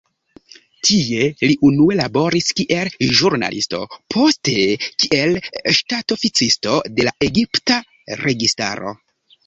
Tie 0.87 1.27
li 1.49 1.57
unue 1.69 1.97
laboris 1.99 2.47
kiel 2.61 2.91
ĵurnalisto, 3.21 3.83
poste 4.17 4.57
kiel 5.05 5.39
ŝtatoficisto 5.81 6.83
de 6.99 7.11
la 7.11 7.17
egipta 7.33 7.83
registaro. 8.29 9.01